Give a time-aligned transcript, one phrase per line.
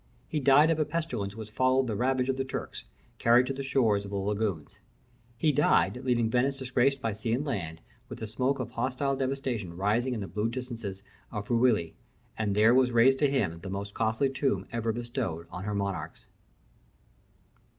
[0.27, 2.85] He died of a pestilence which followed the ravage of the Turks,
[3.19, 4.79] carried to the shores of the lagoons.
[5.37, 9.77] He died, leaving Venice disgraced by sea and land, with the smoke of hostile devastation
[9.77, 11.93] rising in the blue distances of Friuli;
[12.35, 16.25] and there was raised to him the most costly tomb ever bestowed on her monarchs.